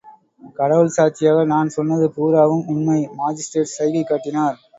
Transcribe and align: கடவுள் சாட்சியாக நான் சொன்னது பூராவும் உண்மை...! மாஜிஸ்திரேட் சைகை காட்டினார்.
கடவுள் 0.55 0.95
சாட்சியாக 0.95 1.43
நான் 1.45 1.69
சொன்னது 1.69 2.07
பூராவும் 2.15 2.65
உண்மை...! 2.67 2.99
மாஜிஸ்திரேட் 3.19 3.73
சைகை 3.77 4.03
காட்டினார். 4.05 4.59